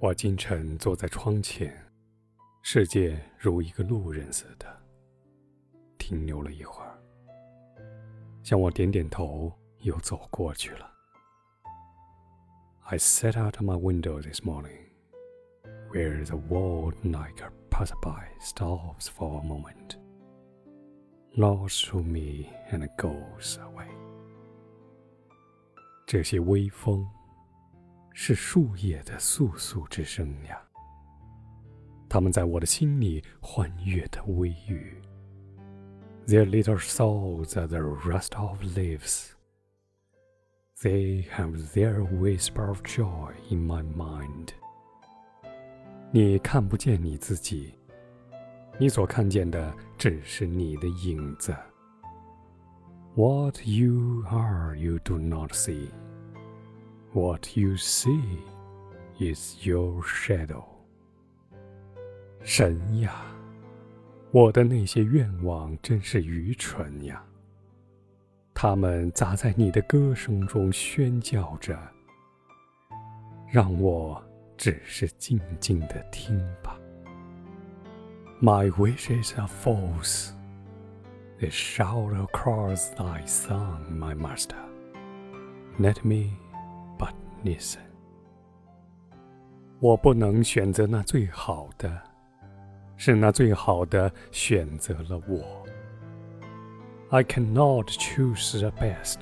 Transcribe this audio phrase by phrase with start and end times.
[0.00, 1.72] 我今晨坐在窗前，
[2.62, 4.66] 世界如一个路人似的
[5.96, 6.98] 停留了一会儿，
[8.42, 10.90] 向我点点头，又走过去了。
[12.82, 14.90] I sat out of my window this morning,
[15.92, 19.96] where the world like a passerby stops for a moment,
[21.36, 23.88] looks through me and goes away.
[26.04, 27.08] 这些微风。
[28.13, 30.61] 是树叶的簌簌之声呀，
[32.09, 35.01] 它们在我的心里欢悦的微语。
[36.27, 39.29] Their little souls are the rust of leaves.
[40.81, 44.49] They have their whisper of joy in my mind.
[46.11, 47.73] 你看不见你自己，
[48.77, 51.55] 你所看见的只是你的影子。
[53.15, 55.89] What you are, you do not see.
[57.13, 58.21] What you see
[59.19, 60.63] is your shadow。
[62.43, 63.25] 神呀，
[64.31, 67.23] 我的那些愿望真是愚蠢呀！
[68.53, 71.77] 他们砸在你的歌声中喧叫着，
[73.51, 74.21] 让我
[74.57, 76.79] 只是静静的听吧。
[78.41, 80.31] My wishes are false.
[81.39, 84.57] They shout across thy song, my master.
[85.77, 86.31] Let me.
[87.43, 87.79] Listen，
[89.79, 92.01] 我不能选择那最好的，
[92.97, 95.65] 是那最好的选择了我。
[97.09, 99.21] I cannot choose the best,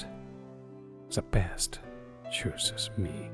[1.09, 1.75] the best
[2.31, 3.29] chooses me.